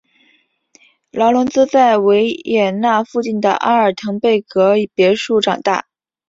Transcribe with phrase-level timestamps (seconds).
[1.11, 5.85] 劳伦兹在维也纳附近的阿尔滕贝格别墅长大。